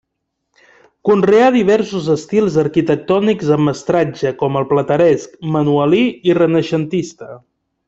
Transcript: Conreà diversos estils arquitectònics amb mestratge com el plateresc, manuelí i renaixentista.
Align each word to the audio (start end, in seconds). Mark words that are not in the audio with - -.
Conreà 1.09 1.49
diversos 1.55 2.07
estils 2.13 2.57
arquitectònics 2.63 3.53
amb 3.57 3.65
mestratge 3.71 4.33
com 4.41 4.59
el 4.63 4.67
plateresc, 4.73 5.37
manuelí 5.59 6.03
i 6.33 6.39
renaixentista. 6.43 7.33